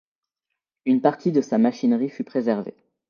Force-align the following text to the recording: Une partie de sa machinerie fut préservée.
Une 0.87 0.99
partie 0.99 1.31
de 1.31 1.41
sa 1.41 1.59
machinerie 1.59 2.09
fut 2.09 2.23
préservée. 2.23 2.73